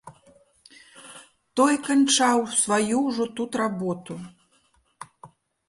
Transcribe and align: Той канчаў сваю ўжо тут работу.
Той 1.61 1.75
канчаў 1.89 2.39
сваю 2.63 2.97
ўжо 3.11 3.25
тут 3.41 3.51
работу. 3.65 4.13